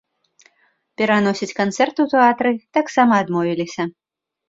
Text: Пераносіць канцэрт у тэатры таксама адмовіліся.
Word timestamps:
Пераносіць 1.01 1.51
канцэрт 1.61 1.95
у 2.07 2.09
тэатры 2.17 2.57
таксама 2.81 3.23
адмовіліся. 3.29 3.83